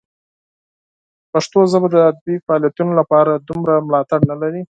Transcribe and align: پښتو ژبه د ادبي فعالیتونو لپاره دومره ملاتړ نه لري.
پښتو 1.31 1.59
ژبه 1.71 1.87
د 1.91 1.95
ادبي 2.09 2.35
فعالیتونو 2.45 2.91
لپاره 2.99 3.31
دومره 3.49 3.73
ملاتړ 3.87 4.19
نه 4.31 4.35
لري. 4.41 4.59